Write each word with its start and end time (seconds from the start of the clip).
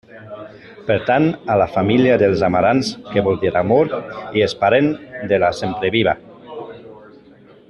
Pertany 0.85 1.27
a 1.55 1.57
la 1.63 1.67
família 1.73 2.15
dels 2.23 2.41
amarants, 2.49 2.89
que 3.11 3.25
vol 3.29 3.39
dir 3.45 3.53
amor, 3.63 3.93
i 4.41 4.47
és 4.49 4.59
parent 4.65 4.93
de 5.33 5.41
la 5.45 5.53
sempreviva. 5.63 6.21